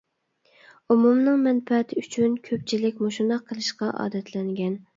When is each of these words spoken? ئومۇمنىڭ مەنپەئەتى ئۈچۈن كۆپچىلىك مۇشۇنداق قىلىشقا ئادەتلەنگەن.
ئومۇمنىڭ 0.95 1.37
مەنپەئەتى 1.49 2.01
ئۈچۈن 2.03 2.35
كۆپچىلىك 2.49 2.99
مۇشۇنداق 3.07 3.47
قىلىشقا 3.53 3.95
ئادەتلەنگەن. 4.03 4.77